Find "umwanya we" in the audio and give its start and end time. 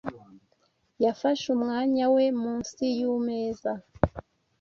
1.55-2.23